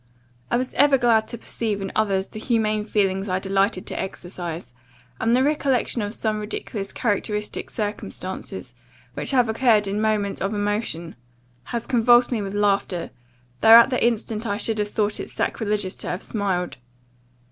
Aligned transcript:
I 0.49 0.57
was 0.57 0.73
ever 0.73 0.97
glad 0.97 1.27
to 1.27 1.37
perceive 1.37 1.79
in 1.79 1.91
others 1.95 2.29
the 2.29 2.39
humane 2.39 2.83
feelings 2.85 3.29
I 3.29 3.37
delighted 3.37 3.85
to 3.85 3.99
exercise; 4.01 4.73
and 5.19 5.35
the 5.35 5.43
recollection 5.43 6.01
of 6.01 6.15
some 6.15 6.39
ridiculous 6.39 6.91
characteristic 6.91 7.69
circumstances, 7.69 8.73
which 9.13 9.29
have 9.29 9.47
occurred 9.47 9.87
in 9.87 9.97
a 9.97 10.01
moment 10.01 10.41
of 10.41 10.55
emotion, 10.55 11.15
has 11.65 11.85
convulsed 11.85 12.31
me 12.31 12.41
with 12.41 12.55
laughter, 12.55 13.11
though 13.61 13.75
at 13.77 13.91
the 13.91 14.03
instant 14.03 14.47
I 14.47 14.57
should 14.57 14.79
have 14.79 14.89
thought 14.89 15.19
it 15.19 15.29
sacrilegious 15.29 15.95
to 15.97 16.07
have 16.07 16.23
smiled. 16.23 16.77